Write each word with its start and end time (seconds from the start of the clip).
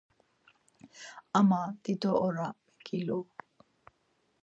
Ama 1.39 1.61
dido 1.83 2.11
ora 2.25 2.47
miǩilu. 2.63 3.19